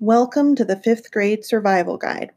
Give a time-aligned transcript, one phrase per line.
[0.00, 2.30] Welcome to the fifth grade survival guide.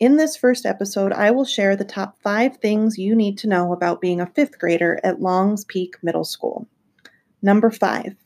[0.00, 3.72] In this first episode, I will share the top five things you need to know
[3.72, 6.66] about being a fifth grader at Longs Peak Middle School.
[7.42, 8.16] Number five,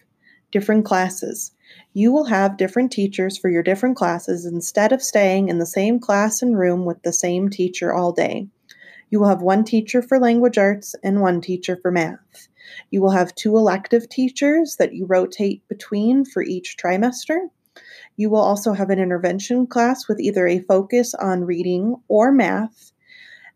[0.50, 1.52] different classes.
[1.92, 6.00] You will have different teachers for your different classes instead of staying in the same
[6.00, 8.48] class and room with the same teacher all day.
[9.10, 12.48] You will have one teacher for language arts and one teacher for math.
[12.90, 17.48] You will have two elective teachers that you rotate between for each trimester.
[18.16, 22.92] You will also have an intervention class with either a focus on reading or math.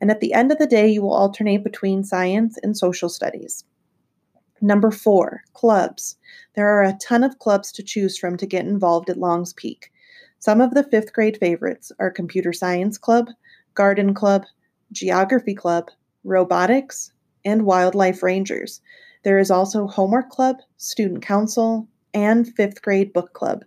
[0.00, 3.64] And at the end of the day, you will alternate between science and social studies.
[4.60, 6.16] Number four, clubs.
[6.54, 9.92] There are a ton of clubs to choose from to get involved at Longs Peak.
[10.40, 13.28] Some of the fifth grade favorites are Computer Science Club,
[13.74, 14.44] Garden Club,
[14.90, 15.90] Geography Club,
[16.24, 17.12] Robotics,
[17.44, 18.80] and Wildlife Rangers.
[19.22, 23.64] There is also Homework Club, Student Council, and Fifth Grade Book Club.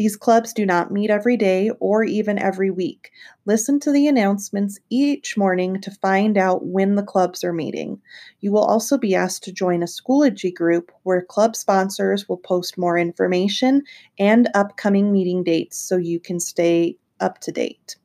[0.00, 3.10] These clubs do not meet every day or even every week.
[3.44, 8.00] Listen to the announcements each morning to find out when the clubs are meeting.
[8.40, 12.78] You will also be asked to join a Schoology group where club sponsors will post
[12.78, 13.82] more information
[14.18, 17.96] and upcoming meeting dates so you can stay up to date.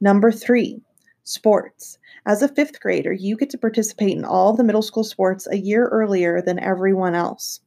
[0.00, 0.80] Number three,
[1.22, 1.98] sports.
[2.26, 5.56] As a fifth grader, you get to participate in all the middle school sports a
[5.56, 7.60] year earlier than everyone else.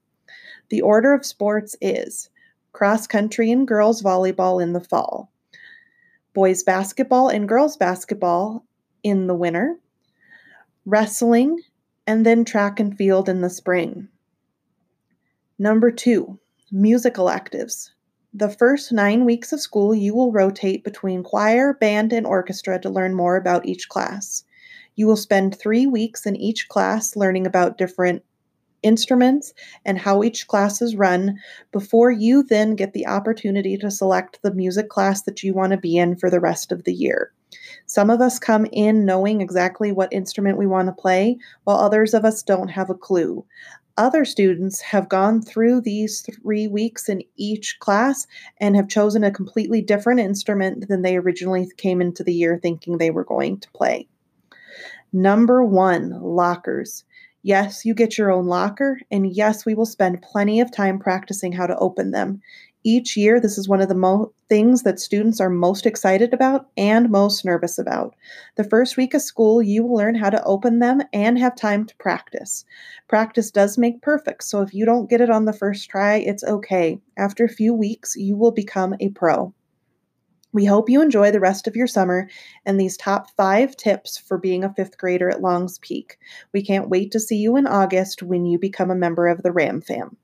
[0.68, 2.30] The order of sports is
[2.74, 5.32] cross country and girls volleyball in the fall,
[6.34, 8.66] boys basketball and girls basketball
[9.04, 9.80] in the winter,
[10.86, 11.62] wrestling,
[12.08, 14.08] and then track and field in the spring.
[15.60, 16.40] Number two,
[16.72, 17.92] music electives.
[18.34, 22.90] The first nine weeks of school, you will rotate between choir, band, and orchestra to
[22.90, 24.44] learn more about each class.
[24.96, 28.24] You will spend three weeks in each class learning about different
[28.84, 29.54] instruments,
[29.86, 31.38] and how each class is run
[31.72, 35.78] before you then get the opportunity to select the music class that you want to
[35.78, 37.31] be in for the rest of the year.
[37.86, 42.14] Some of us come in knowing exactly what instrument we want to play, while others
[42.14, 43.46] of us don't have a clue.
[43.97, 48.25] Other students have gone through these three weeks in each class
[48.59, 52.98] and have chosen a completely different instrument than they originally came into the year thinking
[52.98, 54.08] they were going to play.
[55.13, 57.03] Number one, lockers.
[57.44, 61.52] Yes, you get your own locker, and yes, we will spend plenty of time practicing
[61.52, 62.41] how to open them.
[62.84, 66.68] Each year, this is one of the mo- things that students are most excited about
[66.78, 68.16] and most nervous about.
[68.56, 71.85] The first week of school, you will learn how to open them and have time
[71.85, 72.66] to practice.
[73.07, 76.44] Practice does make perfect, so if you don't get it on the first try, it's
[76.44, 77.00] okay.
[77.18, 79.53] After a few weeks, you will become a pro.
[80.53, 82.29] We hope you enjoy the rest of your summer
[82.66, 86.17] and these top five tips for being a fifth grader at Longs Peak.
[86.53, 89.51] We can't wait to see you in August when you become a member of the
[89.51, 90.17] Ram fam.